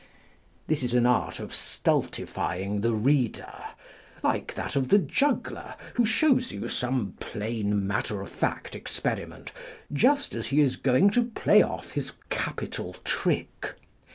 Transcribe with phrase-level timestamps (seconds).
[0.65, 3.53] This is an art of stultifying the reader,
[4.23, 9.51] like that of the juggler, who shows you some plain matter of fact experiment
[9.93, 13.73] just as he is going to play off his capital trick.